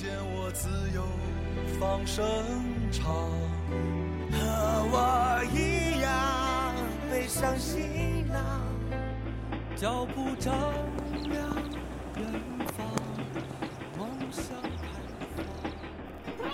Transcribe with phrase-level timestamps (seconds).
[0.00, 1.02] 见我自由
[1.80, 2.24] 放声
[2.92, 3.12] 唱，
[4.30, 4.38] 和
[4.92, 6.72] 我一样
[7.10, 8.62] 背上行囊，
[9.74, 10.54] 脚步丈
[11.28, 11.42] 量
[12.14, 12.24] 远
[12.76, 12.86] 方，
[13.98, 14.86] 梦想开
[16.38, 16.44] 放。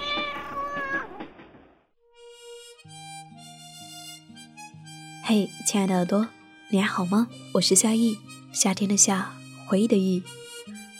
[5.25, 6.29] 嘿，亲爱的耳朵，
[6.71, 7.29] 你还好吗？
[7.53, 8.17] 我是夏意，
[8.55, 9.35] 夏天的夏，
[9.67, 10.23] 回忆的忆。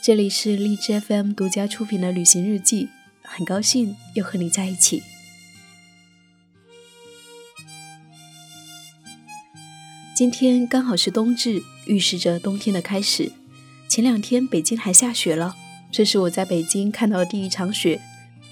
[0.05, 2.89] 这里是荔枝 FM 独家出品的旅行日记，
[3.23, 5.01] 很高兴又和你在一起。
[10.15, 13.31] 今天刚好是冬至，预示着冬天的开始。
[13.87, 15.55] 前两天北京还下雪了，
[15.91, 17.99] 这是我在北京看到的第一场雪，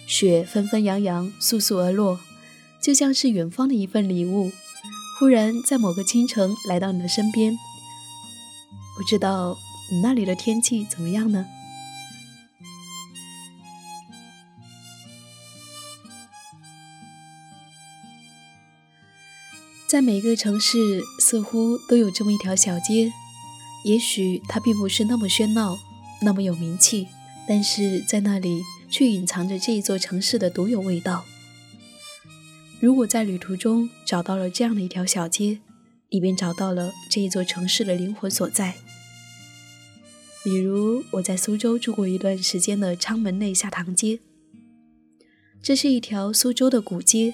[0.07, 2.19] 雪纷纷扬扬，簌簌而落，
[2.81, 4.51] 就像是远方的一份礼物。
[5.19, 7.55] 忽然在某个清晨来到你的身边，
[8.97, 9.55] 不知道
[9.93, 11.45] 你那里的天气怎么样呢？
[19.87, 23.13] 在每个城市，似乎都有这么一条小街，
[23.85, 25.77] 也许它并不是那么喧闹，
[26.23, 27.07] 那么有名气，
[27.47, 31.23] 但是在那里却隐藏着这一座城市的独有味道。
[32.79, 35.59] 如果在旅途中找到了这样的一条小街，
[36.09, 38.73] 你便找到了这一座城市的灵魂所在。
[40.43, 44.19] 比如我在苏州住过一段时间的昌门内下塘街，
[45.61, 47.33] 这是一条苏州的古街，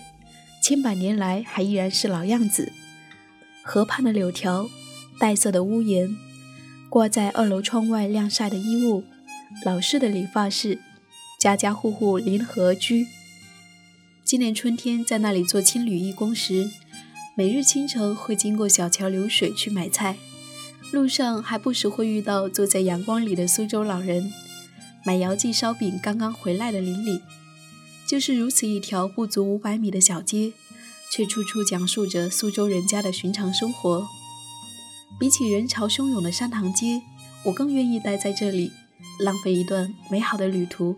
[0.63, 2.72] 千百年来还依然是老样子。
[3.63, 4.69] 河畔的柳条，
[5.19, 6.16] 黛色的屋檐，
[6.88, 9.03] 挂在二楼窗外晾晒的衣物，
[9.66, 10.78] 老式的理发室，
[11.39, 13.07] 家家户户临河居。
[14.23, 16.69] 今年春天在那里做青旅义工时，
[17.35, 20.17] 每日清晨会经过小桥流水去买菜，
[20.91, 24.31] 路上还不时会遇到坐在阳光里的苏州老人，
[25.05, 27.22] 买姚记烧饼刚刚回来的邻里。
[28.07, 30.51] 就是如此一条不足五百米的小街，
[31.11, 34.07] 却处处讲述着苏州人家的寻常生活。
[35.19, 37.03] 比起人潮汹涌的山塘街，
[37.45, 38.71] 我更愿意待在这里，
[39.19, 40.95] 浪费一段美好的旅途。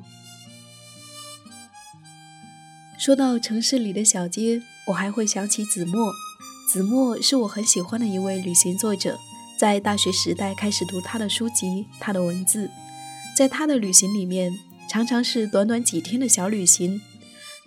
[2.98, 6.14] 说到城市里的小街，我还会想起子墨。
[6.72, 9.20] 子墨是我很喜欢的一位旅行作者，
[9.62, 12.72] 在大学时代开始读他的书籍，他的文字，
[13.38, 14.52] 在他的旅行里面，
[14.90, 17.00] 常常是短短几天的小旅行，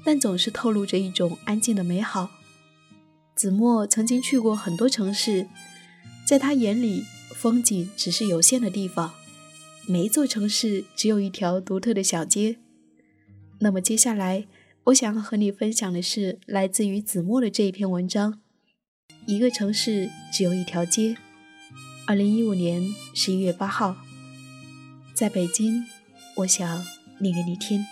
[0.02, 2.30] 但总是透露着一种安静的美好。
[3.36, 5.46] 子墨曾经去过很多城市，
[6.26, 7.04] 在他眼里，
[7.36, 9.14] 风景只是有限的地方，
[9.86, 12.56] 每一座城市只有一条独特的小街。
[13.60, 14.48] 那么接下来。
[14.86, 18.40] 我想和你分享的是来自于子墨的这一篇文章。
[19.26, 21.16] 一个城市只有一条街。
[22.06, 23.96] 二零一五年十一月八号，
[25.14, 25.86] 在北京，
[26.36, 26.84] 我想
[27.18, 27.82] 念给你听。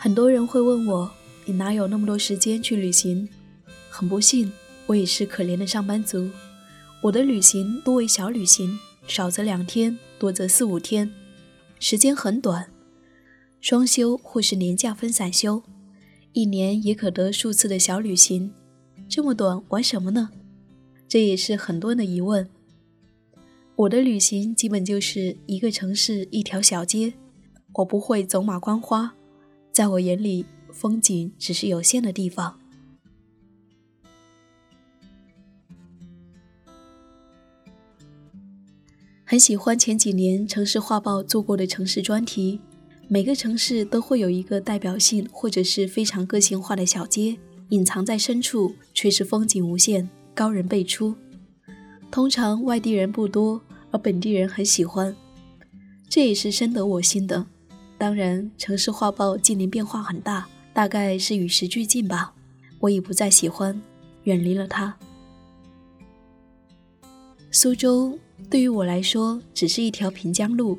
[0.00, 1.10] 很多人会问我，
[1.44, 3.28] 你哪有那么多时间去旅行？
[3.90, 4.52] 很不幸，
[4.86, 6.30] 我也是可怜的上班族。
[7.02, 11.10] 我的旅行多为小旅行，少则两天，多则四五天，
[11.80, 12.70] 时间很短，
[13.60, 15.64] 双休或是年假分散休，
[16.32, 18.52] 一年也可得数次的小旅行。
[19.08, 20.30] 这么短，玩什么呢？
[21.08, 22.48] 这也是很多人的疑问。
[23.74, 27.14] 我的旅行基本就是一个城市一条小街，
[27.74, 29.16] 我不会走马观花。
[29.78, 32.58] 在我眼里，风景只是有限的地方。
[39.24, 42.60] 很喜欢前几年《城市画报》做过的城市专题，
[43.06, 47.36] 每个城市都会有一个代表性或者是非常个性化的小街，
[47.68, 51.14] 隐藏在深处，却是风景无限，高人辈出。
[52.10, 55.14] 通常外地人不多，而本地人很喜欢，
[56.10, 57.46] 这也是深得我心的。
[57.98, 62.32] 当然，城市画报近年变化很大，大概是与时俱进吧。
[62.78, 63.82] 我已不再喜欢，
[64.22, 64.96] 远离了它。
[67.50, 68.16] 苏州
[68.48, 70.78] 对于我来说只是一条平江路，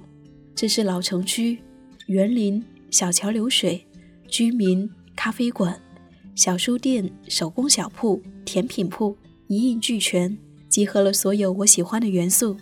[0.55, 1.59] 这是老城区，
[2.07, 3.85] 园林、小桥流水、
[4.29, 5.77] 居民、咖啡馆、
[6.35, 9.17] 小书店、手工小铺、甜品铺
[9.47, 10.37] 一应俱全，
[10.69, 12.55] 集合了所有我喜欢的元素。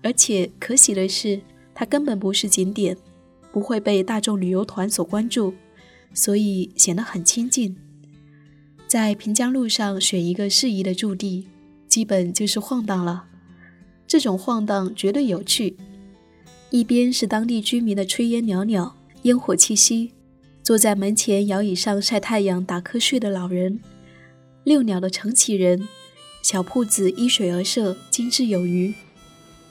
[0.00, 1.40] 而且可喜的是。
[1.78, 2.96] 它根本不是景点，
[3.56, 5.54] 不会被大众旅游团所关注，
[6.12, 7.74] 所以显得很亲近。
[8.86, 11.48] 在平江路上选一个适宜的驻地，
[11.88, 13.24] 基本就是晃荡了。
[14.06, 15.74] 这种晃荡绝对有趣。
[16.68, 20.10] 一边是当地居民的炊烟袅袅，烟火气息；
[20.62, 23.80] 坐在门前摇椅上晒太阳、打瞌睡的老人，
[24.64, 25.88] 遛鸟的承启人，
[26.42, 28.92] 小铺子依水而设，精致有余。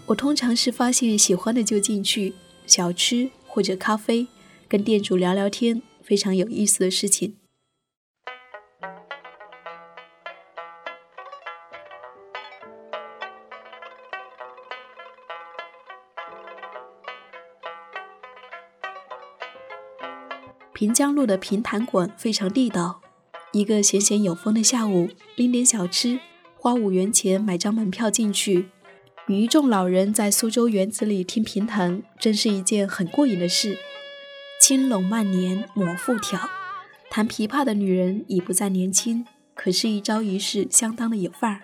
[0.07, 2.33] 我通常是发现喜欢的就进去，
[2.65, 4.27] 小吃或者咖啡，
[4.67, 7.37] 跟店主聊聊天，非常有意思的事情。
[20.73, 22.99] 平江路的平潭馆非常地道，
[23.53, 25.07] 一个闲闲有风的下午，
[25.37, 26.19] 拎点小吃，
[26.57, 28.67] 花五元钱买张门票进去。
[29.27, 33.75] 与一众老人在苏州园子里听评弹，真是一件很过瘾的事。
[34.61, 36.39] 轻拢慢捻抹复挑，
[37.09, 39.25] 弹琵琶的女人已不再年轻，
[39.55, 41.61] 可是，一招一式相当的有范儿。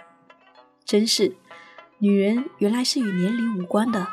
[0.83, 1.35] 真是，
[1.99, 4.07] 女人原来是与年龄无关的。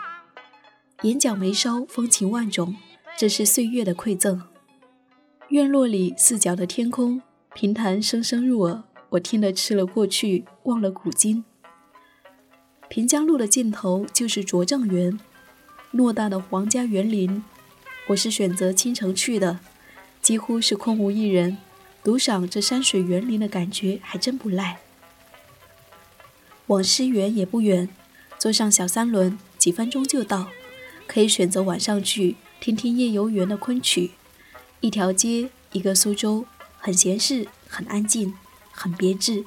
[1.02, 2.76] 眼角眉梢风情万种，
[3.16, 4.42] 这是岁月的馈赠。
[5.48, 7.22] 院落里四角的天空，
[7.54, 11.46] 评弹声声入耳，我听得吃了过去，忘了古今。
[12.88, 15.20] 平江路的尽头就是拙政园，
[15.92, 17.44] 偌大的皇家园林。
[18.06, 19.60] 我是选择清晨去的，
[20.22, 21.58] 几乎是空无一人，
[22.02, 24.78] 独赏这山水园林的感觉还真不赖。
[26.68, 27.90] 往诗园也不远，
[28.38, 30.48] 坐上小三轮，几分钟就到。
[31.06, 34.12] 可以选择晚上去听听夜游园的昆曲。
[34.80, 36.46] 一条街，一个苏州，
[36.78, 38.34] 很闲适，很安静，
[38.70, 39.44] 很别致。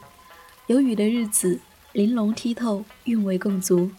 [0.67, 1.59] 有雨的日子。
[1.93, 3.91] 玲珑剔透，韵味更足。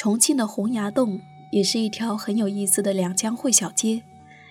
[0.00, 1.20] 重庆的洪崖洞
[1.52, 4.02] 也是一条很有意思的两江汇小街，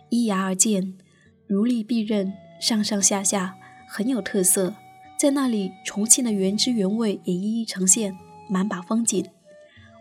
[0.10, 0.94] 依崖而建，
[1.48, 4.76] 如立壁刃，上上下下很有特色。
[5.18, 8.16] 在那里，重庆的原汁原味也一一呈现，
[8.48, 9.26] 满把风景。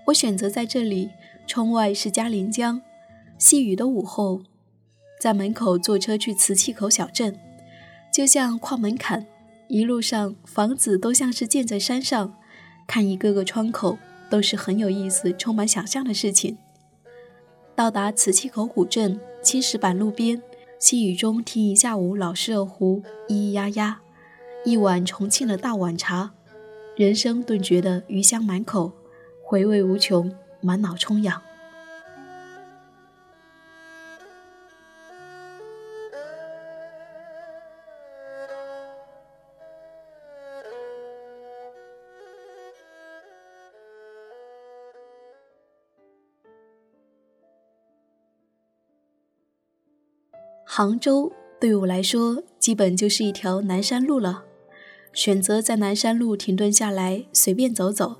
[0.08, 1.08] 我选择在这里，
[1.46, 2.82] 窗外是嘉陵江，
[3.38, 4.42] 细雨的午后，
[5.18, 7.40] 在门口坐车去磁器口小镇，
[8.12, 9.26] 就像跨门槛，
[9.68, 12.34] 一路上房子都像是建在山上，
[12.86, 13.96] 看一个个窗口。
[14.30, 16.58] 都是很有意思、充满想象的事情。
[17.74, 20.42] 到达磁器口古镇，青石板路边，
[20.78, 24.00] 细雨中听一下午老式二胡，咿咿呀呀，
[24.64, 26.32] 一碗重庆的大碗茶，
[26.96, 28.92] 人生顿觉得余香满口，
[29.44, 31.40] 回味无穷，满脑充氧。
[50.78, 54.44] 杭州对我来说，基本就是一条南山路了。
[55.12, 58.14] 选择在南山路停顿下来，随便走走，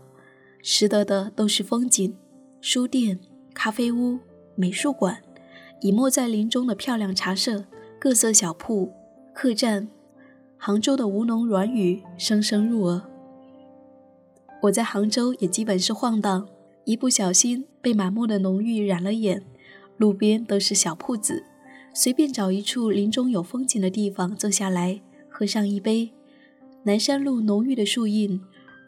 [0.60, 2.16] 拾得的都是风景，
[2.60, 3.20] 书店、
[3.54, 4.18] 咖啡屋、
[4.56, 5.22] 美术馆，
[5.82, 7.64] 隐没在林中的漂亮茶社、
[7.96, 8.92] 各色小铺、
[9.32, 9.88] 客栈。
[10.56, 13.00] 杭州的吴侬软语声声入耳。
[14.62, 16.48] 我在杭州也基本是晃荡，
[16.82, 19.44] 一不小心被满目的浓郁染了眼。
[19.96, 21.44] 路边都是小铺子，
[21.92, 26.10] 随便找一处林中有风景的地方坐下来，喝上一杯。
[26.84, 28.40] 南山路浓郁的树荫，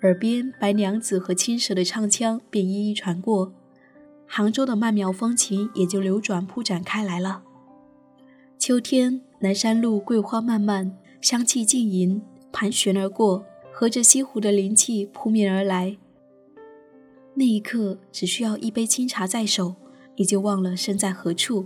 [0.03, 3.53] 耳边白娘子和青蛇的唱腔便一一传过，
[4.27, 7.43] 杭州的曼妙风情也就流转铺展开来了。
[8.59, 15.97] 秋天，南山路桂花漫漫，香气浸盈，盘旋而过，和着西湖的灵气扑面而来。
[17.35, 19.77] 那一刻，只需要一杯清茶在手。
[20.17, 21.65] 你就忘了身在何处。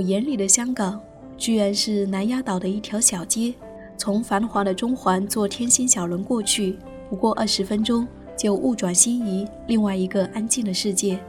[0.00, 1.00] 眼里的香港，
[1.36, 3.54] 居然是南丫岛的一条小街。
[3.96, 6.78] 从繁华的中环坐天星小轮过去，
[7.10, 11.20] 不过二十分钟就物转星移，另外一个安静的世界。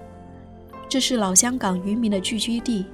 [0.87, 2.85] 这是老香港渔民的聚居地，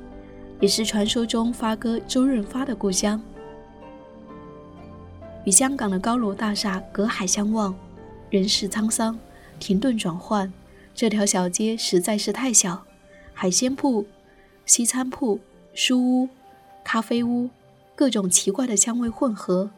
[0.60, 3.22] 也是传说中发哥周润发的故乡。
[5.46, 7.76] 与香港的高楼大厦隔海相望，
[8.32, 9.18] 人世沧桑，
[9.60, 10.52] 停顿转换。
[10.96, 12.84] 这条小街实在是太小，
[13.32, 14.04] 海鲜铺、
[14.66, 15.40] 西餐铺。
[15.80, 16.28] 书屋、
[16.84, 17.52] 咖啡屋，
[17.94, 19.70] 各种奇怪的香味混合。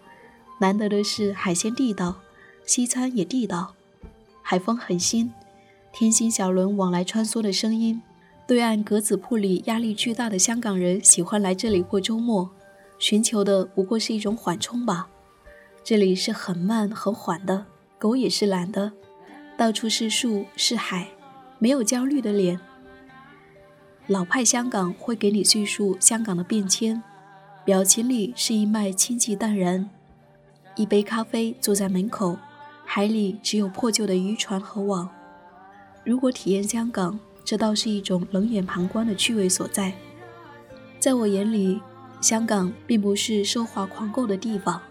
[0.61, 2.15] 难得的是海鲜地道，
[2.65, 3.73] 西餐也地道。
[4.41, 5.33] 海风很新，
[5.91, 8.01] 天星小轮往来穿梭的声音。
[8.47, 12.49] 对岸格子铺里压力巨大的香港人喜欢来这里过周末，
[12.97, 15.09] 寻求的不过是一种缓冲吧。
[15.83, 17.65] 这里是很慢很缓的，
[17.97, 18.93] 狗也是懒的。
[19.57, 21.09] 到处是树是海，
[21.57, 22.57] 没有焦虑的脸。
[24.09, 27.03] 老派香港会给你叙述香港的变迁，
[27.63, 29.87] 表情里是一脉清寂淡然。
[30.75, 32.35] 一杯咖啡，坐在门口，
[32.83, 35.07] 海里只有破旧的渔船和网。
[36.03, 39.93] 如果体验香港，这倒是一种冷眼旁观的趣味所在。
[40.97, 41.79] 在我眼里，
[42.19, 44.81] 香港并不是奢华狂购的地方。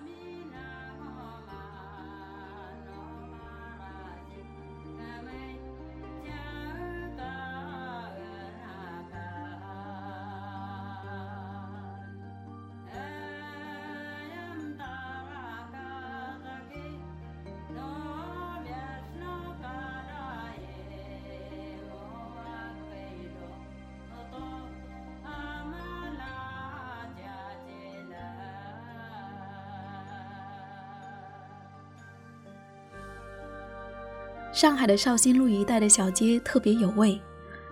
[34.59, 37.21] 上海的绍兴路一带的小街特别有味，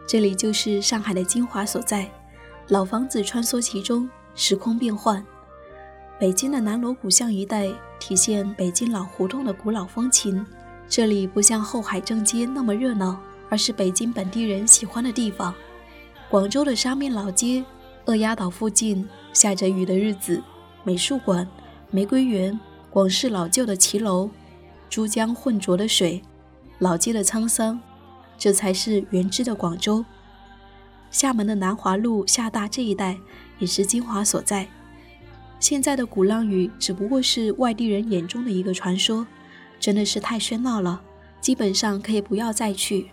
[0.07, 2.09] 这里就是上海的精华所在。
[2.69, 5.21] 老房子穿梭其中，时空变换。
[6.17, 10.47] 北京的南锣鼓巷一带体现北京老胡同的古老风情，
[10.89, 15.53] 这里不像后海正街那么热闹，而是北京本地人喜欢的地方。
[16.31, 17.65] 广州的沙面老街，
[18.05, 20.41] 鳄鸭岛附近下着雨的日子，
[20.85, 21.45] 美术馆、
[21.91, 22.57] 玫瑰园、
[22.91, 24.31] 广式老旧的骑楼，
[24.89, 26.23] 珠江浑浊的水。
[26.79, 27.81] 老街的沧桑，
[28.37, 30.05] 这才是原汁的广州。
[31.11, 33.17] 厦门的南华路、厦大这一带
[33.59, 34.69] 也是精华所在。
[35.59, 39.27] 现在的鼓浪屿只不过是外地人眼中的一个传说，
[39.81, 41.01] 真的是太喧闹了，
[41.41, 43.11] 基本上可以不要再去。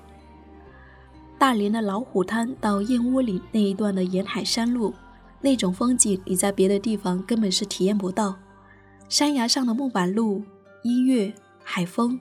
[1.37, 4.93] 大连的老虎滩到燕窝岭那一段的沿海山路，
[5.39, 8.35] 那种风景你在别的地方根本是体验不到。
[9.07, 10.43] 山崖上的木板路，
[10.83, 12.19] 音乐，海风。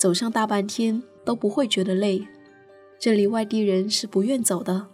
[0.00, 2.26] 走上大半天都不会觉得累，
[2.98, 4.86] 这里外地人是不愿走的，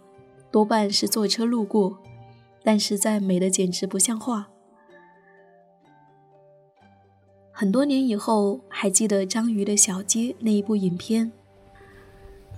[0.51, 1.97] 多半是坐车路过，
[2.61, 4.49] 但实在美的简直不像话。
[7.53, 11.31] 很多年以后还记得章鱼的小街那一部影片，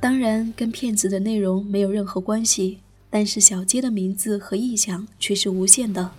[0.02, 2.80] 当然跟片子的内容没有任何关系，
[3.12, 6.10] 但是小街的名字和意象却是无限的。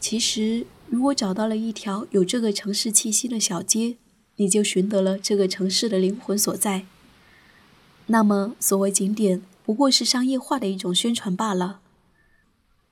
[0.00, 3.98] 其实，如果找到了一条有这个城市气息的小街，
[4.36, 6.86] 你就寻得了这个城市的灵魂所在。
[8.06, 11.80] 那么，所谓景点不过是商业化的一种宣传罢了。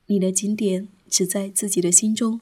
[0.07, 2.41] 你的景点只在自己的心中。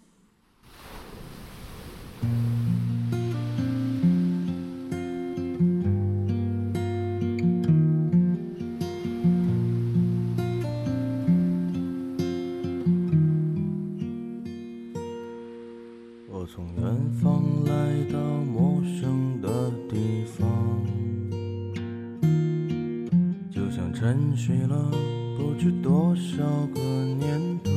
[23.99, 24.89] 沉睡了
[25.35, 26.41] 不知多少
[26.73, 27.69] 个年头，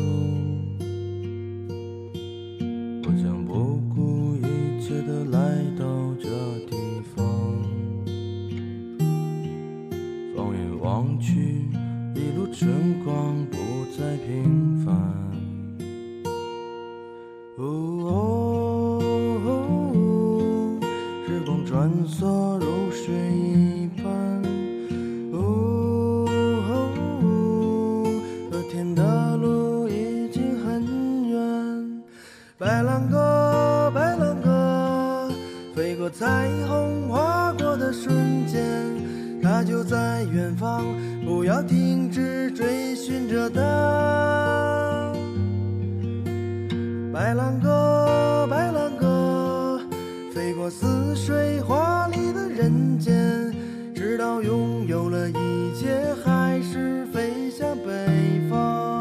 [51.53, 53.55] 最华丽的人间，
[53.95, 58.92] 直到拥有了一切，还是飞向北方。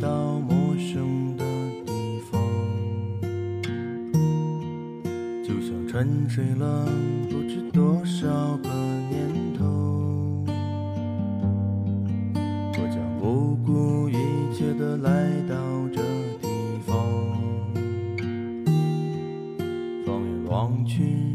[0.00, 1.44] 到陌生的
[1.84, 1.92] 地
[2.30, 2.40] 方，
[5.44, 6.86] 就像沉睡了
[7.28, 8.26] 不知多少
[8.62, 8.68] 个
[9.10, 9.62] 年头。
[12.72, 14.14] 我将不顾一
[14.54, 15.54] 切的来到
[15.92, 16.00] 这
[16.40, 16.48] 地
[16.86, 16.96] 方，
[20.06, 21.29] 放眼望去，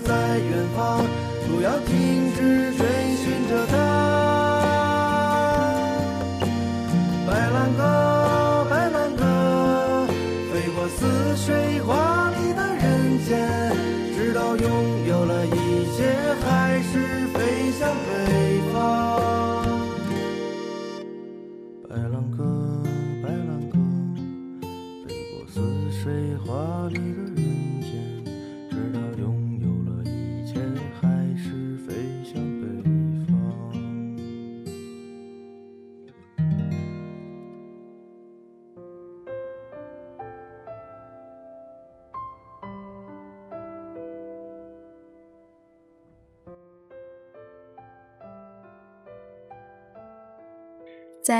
[0.00, 1.04] 在远方，
[1.48, 3.91] 不要停止追寻着它。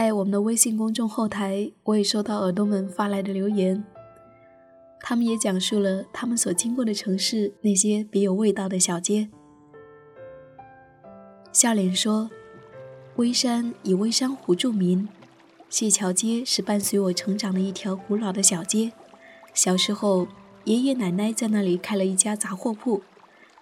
[0.03, 3.85] 在我们的微信公众后台，我也收到耳朵们发来的留言，
[4.99, 9.29] 他们也讲述了他们所经过的城市那些别有味道的小街。
[11.53, 12.29] 笑脸说
[13.15, 15.09] ：“微山以微山湖著名，
[15.71, 18.91] 谢桥街是伴随我成长的一条古老的小街。
[19.55, 20.27] 小时候，
[20.65, 23.03] 爷爷奶奶在那里开了一家杂货铺，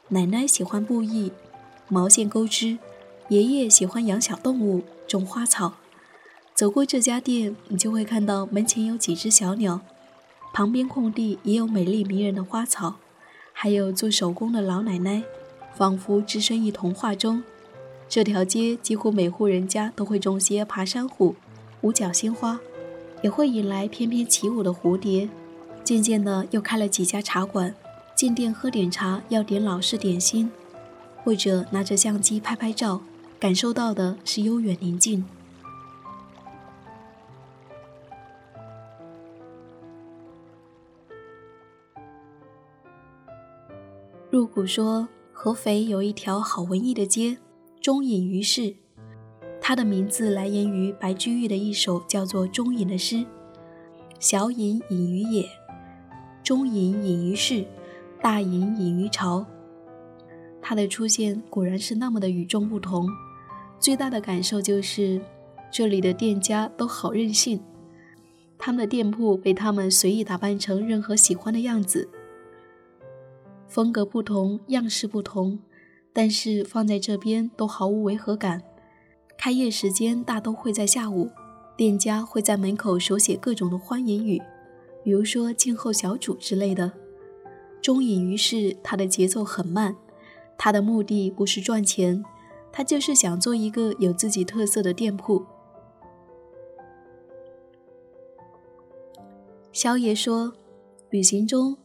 [0.08, 1.32] 奶奶喜欢布艺、
[1.88, 2.78] 毛线钩织，
[3.28, 5.74] 爷爷喜欢养小动物、种花草。”
[6.60, 9.80] 走过这家店，你就会看到门前有几只小鸟，
[10.52, 12.96] 旁边空地也有美丽迷人的花草，
[13.54, 15.22] 还有做手工的老奶奶，
[15.74, 17.42] 仿佛置身于童话中。
[18.10, 21.34] 这条街几乎每户人家都会种些爬山虎、
[21.80, 22.60] 五角星花，
[23.22, 25.30] 也会引来翩翩起舞的蝴蝶。
[25.82, 27.74] 渐渐的，又开了几家茶馆，
[28.14, 30.50] 进店喝点茶要点老式点心，
[31.24, 33.00] 或者拿着相机拍拍照，
[33.38, 35.24] 感受到的是悠远宁静。
[44.30, 47.36] 入谷说，合肥有一条好文艺的街，
[47.80, 48.72] 中隐于市。
[49.60, 53.26] 它的名字来源于白居易的一首叫做《中隐》的诗
[54.20, 55.44] ：“小隐隐于野，
[56.44, 57.64] 中隐隐于市，
[58.22, 59.44] 大隐隐于朝。”
[60.62, 63.08] 它的出现果然是那么的与众不同。
[63.80, 65.20] 最大的感受就是，
[65.72, 67.60] 这里的店家都好任性，
[68.56, 72.08] 他们的店铺被他们随意打扮成任何喜欢的样子，
[73.70, 75.60] 风格不同，样式不同，
[76.12, 78.60] 但是放在这边都毫无违和感。
[79.38, 81.30] 开业时间大都会在下午，
[81.76, 84.42] 店家会在门口手写各种的欢迎语，
[85.04, 86.90] 比如说“静候小主”之类的。
[87.80, 89.96] 中隐于市，它的节奏很慢，
[90.58, 92.24] 它的目的不是赚钱。
[92.72, 95.44] 他就是想做一个有自己特色的店铺。
[99.72, 100.52] 萧爷说，
[101.10, 101.76] 旅行中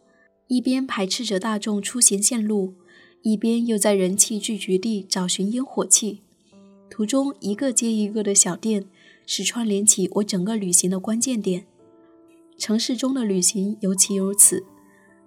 [0.47, 2.75] 一边排斥着大众出行线路，
[3.23, 6.21] 一边又在人气聚集地找寻烟火气。
[6.89, 8.85] 途中一个接一个的小店，
[9.25, 11.65] 是串联起我整个旅行的关键点。
[12.57, 14.63] 城市中的旅行尤其如此。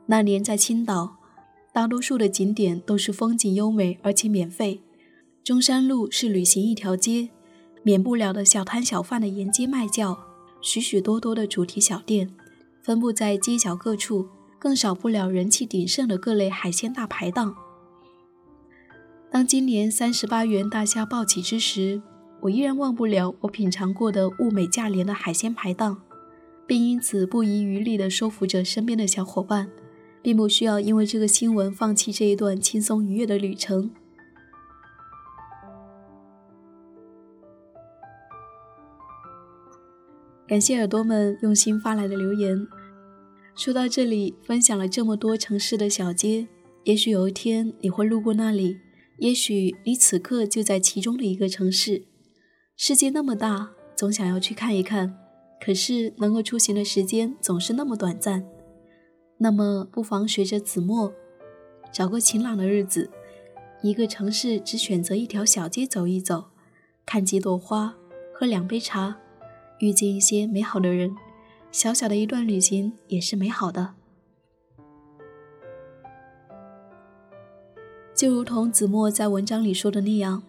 [0.07, 1.17] 那年在青岛，
[1.73, 4.81] 大多数的景点都是风景优美而且免费。
[5.43, 7.31] 中山路是旅行一条街，
[7.83, 10.17] 免不了的小摊小贩的沿街卖叫，
[10.63, 12.31] 许许多多的主题小店
[12.81, 14.29] 分布在街角各处，
[14.59, 17.55] 更少不了人气鼎盛的各类海鲜大排档。
[19.31, 22.03] 当今年三十八元大虾暴起之时，
[22.41, 26.01] 我依然忘不了我品尝过的物美价廉的海鲜排档，
[26.67, 29.71] 并因此不遗余力地说服着身边的小伙伴，
[30.23, 33.91] 并不需要因为这个新闻放弃这一段轻松愉悦的旅程。
[40.47, 42.67] 感谢耳朵们用心发来的留言。
[43.59, 46.47] 说到这里，分享了这么多城市的小街，
[46.85, 48.79] 也许有一天你会路过那里，
[49.17, 52.05] 也许你此刻就在其中的一个城市。
[52.77, 55.13] 世界那么大，总想要去看一看，
[55.61, 58.47] 可是能够出行的时间总是那么短暂。
[59.39, 61.13] 那么，不妨学着子墨，
[61.93, 63.11] 找个晴朗的日子，
[63.83, 66.45] 一个城市只选择一条小街走一走，
[67.05, 67.97] 看几朵花，
[68.33, 69.19] 喝两杯茶。
[69.81, 71.13] 遇见一些美好的人，
[71.71, 73.95] 小小的一段旅行也是美好的。
[78.15, 80.43] 就如同子墨在文章里说的那样，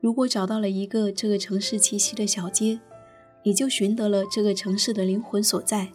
[0.00, 2.80] 如果找到了一个这个城市气息的小街，
[3.42, 5.92] 你就寻得了这个城市的灵魂所在。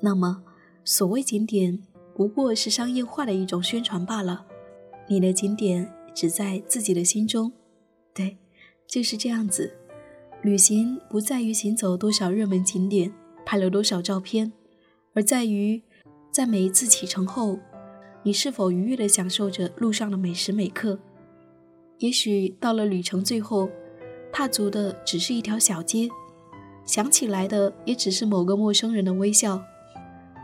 [0.00, 0.44] 那么，
[0.84, 1.82] 所谓景点
[2.14, 4.46] 不过是商业化的一种宣传罢了。
[5.08, 7.50] 你的景点只在自己的心中，
[8.14, 8.36] 对，
[8.86, 9.74] 就是这样子。
[10.42, 13.12] 旅行不在于行走多少热门景点，
[13.48, 14.52] 拍了多少照片，
[15.14, 15.82] 而在于
[16.30, 17.58] 在每一次启程后，
[18.22, 20.98] 你是否愉悦地享受着路上的每时每刻。
[21.96, 23.70] 也许到了旅程最后，
[24.30, 26.10] 踏足的只是一条小街，
[26.84, 29.64] 想起来的也只是某个陌生人的微笑，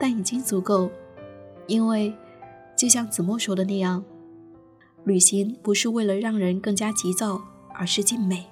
[0.00, 0.90] 但已经足够。
[1.66, 2.14] 因为，
[2.74, 4.02] 就像子墨说的那样，
[5.04, 7.42] 旅行不是为了让人更加急躁，
[7.74, 8.46] 而是静美。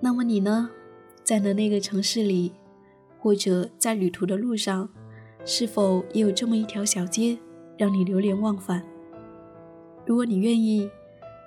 [0.00, 0.70] 那么你呢，
[1.24, 2.52] 在的那个城市里，
[3.18, 4.88] 或者在旅途的路上，
[5.44, 7.36] 是否也有这么一条小街，
[7.76, 8.84] 让你流连忘返？
[10.06, 10.88] 如果你愿意，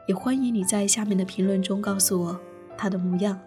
[0.07, 2.39] 也欢迎你在下面的评论中告诉我
[2.77, 3.39] 它的模样。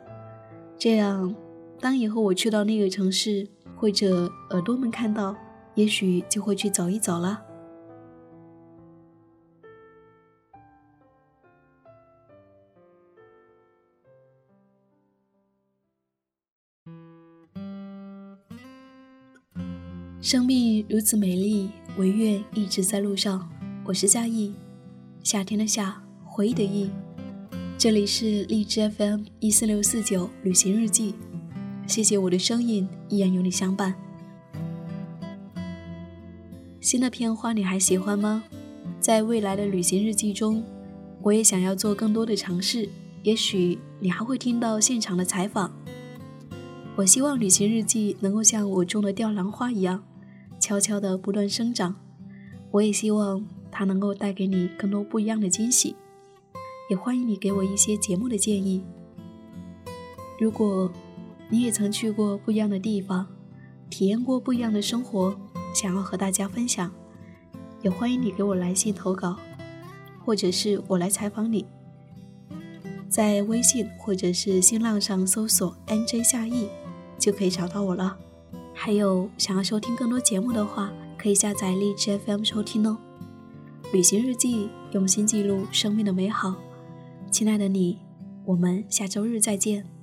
[0.78, 1.34] 这样，
[1.78, 5.36] 当以后我去到那个城市，或者耳朵们看到，
[5.74, 7.42] 也许就会去走一走了。
[20.34, 23.48] 生命如此美丽，唯愿一直在路上。
[23.84, 24.52] 我是夏意，
[25.22, 26.90] 夏天的夏，回忆的忆。
[27.78, 31.14] 这里是荔枝 FM 一四六四九旅行日记。
[31.86, 33.94] 谢谢我的声音依然有你相伴。
[36.80, 38.42] 新的片花你还喜欢吗？
[38.98, 40.64] 在未来的旅行日记中，
[41.22, 42.88] 我也想要做更多的尝试。
[43.22, 45.72] 也许你还会听到现场的采访。
[46.96, 50.02] 我希望旅行日记能够像我种的吊兰花一样。
[50.64, 51.94] 悄悄地不断生长，
[52.70, 55.94] 我也希望它能够带给你更多不一样的惊喜。
[56.88, 58.82] 也欢迎你给我一些节目的建议。
[60.40, 60.90] 如果
[61.50, 63.26] 你也曾去过不一样的地方，
[63.90, 65.38] 体验过不一样的生活，
[65.74, 66.90] 想要和大家分享，
[67.82, 69.36] 也欢迎你给我来信投稿，
[70.24, 71.66] 或者是我来采访你。
[73.10, 76.70] 在微信或者是新浪上搜索 “nj 夏意”，
[77.20, 78.16] 就可以找到我了。
[78.74, 82.98] 还有想要收听更多节目的话，可以下载荔枝 FM 收听哦。
[83.92, 86.56] 旅行日记，用心记录生命的美好。
[87.30, 87.98] 亲爱的你，
[88.44, 89.93] 我们下周日再见。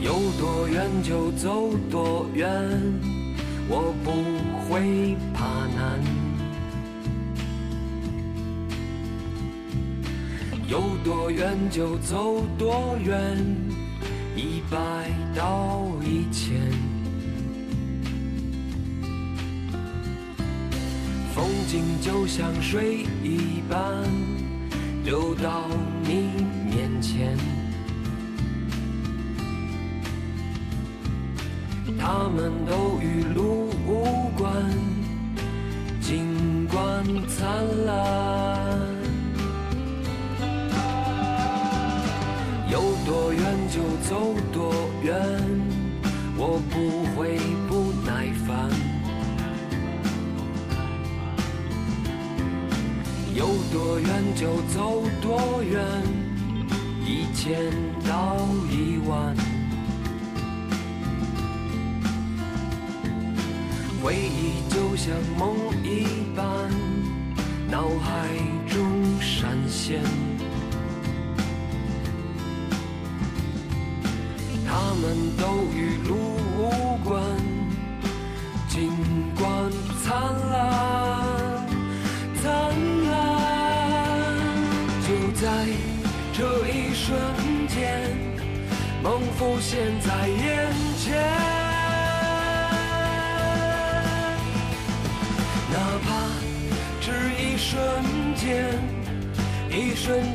[0.00, 2.48] 有多远就走多远，
[3.68, 4.12] 我不
[4.62, 6.00] 会怕难。
[10.68, 13.36] 有多远就走多远，
[14.36, 14.78] 一百
[15.34, 16.56] 到一千。
[21.34, 24.04] 风景就像水一般，
[25.04, 25.66] 流到
[26.04, 26.30] 你
[26.70, 27.36] 面前。
[31.98, 34.52] 他们都与路无关，
[36.00, 38.78] 尽管灿烂。
[42.70, 45.14] 有多远就走多远，
[46.36, 48.70] 我不会不耐烦。
[53.34, 55.82] 有多远就走多远，
[57.04, 57.72] 一千
[58.04, 58.36] 到
[58.70, 59.34] 一万。
[64.08, 66.70] 回忆就像梦一般，
[67.70, 68.26] 脑海
[68.66, 70.00] 中闪现。
[74.66, 76.37] 他们都与路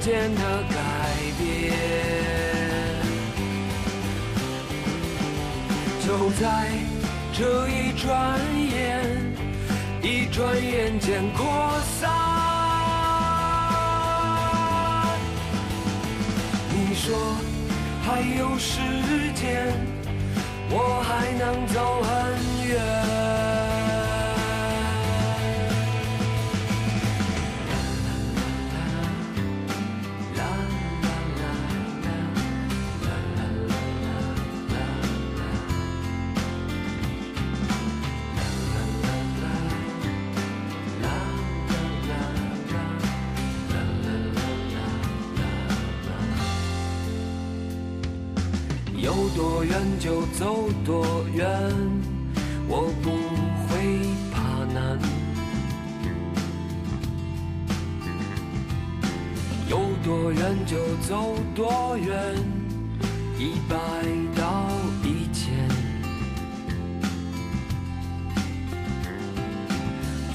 [0.04, 0.76] 间的改
[1.38, 1.72] 变，
[6.06, 6.44] 就在
[7.32, 8.38] 这一转
[8.70, 9.00] 眼，
[10.02, 12.12] 一转眼间扩散。
[16.70, 17.38] 你说
[18.06, 18.82] 还有时
[19.36, 19.72] 间，
[20.70, 22.12] 我还能走很
[22.68, 23.13] 远。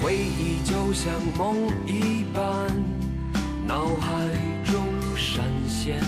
[0.09, 2.43] 回忆就像梦一般，
[3.67, 4.09] 脑海
[4.65, 4.75] 中
[5.15, 6.01] 闪现。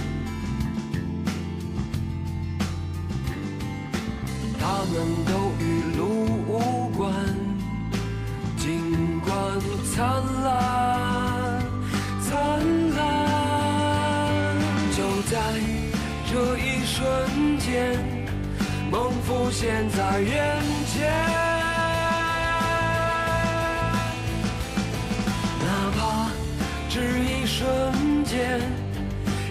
[4.58, 4.94] 他们
[5.26, 5.64] 都与
[5.98, 6.00] 路
[6.48, 7.12] 无关，
[8.56, 9.36] 尽管
[9.94, 10.00] 灿
[10.44, 11.60] 烂，
[12.22, 12.58] 灿
[12.96, 12.98] 烂。
[14.96, 14.98] 就
[15.30, 15.36] 在
[16.24, 16.98] 这一瞬
[17.58, 18.02] 间，
[18.90, 20.56] 梦浮现在眼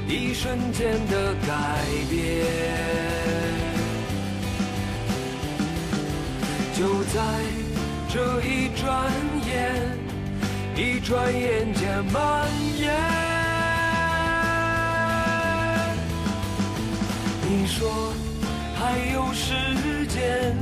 [0.09, 2.19] 一瞬间的改变。
[6.75, 7.21] 就在
[8.11, 9.11] 这一转
[9.45, 9.53] 眼，
[10.75, 12.91] 一转眼间蔓延。
[17.47, 18.11] 你说
[18.75, 19.53] 还有时
[20.07, 20.57] 间，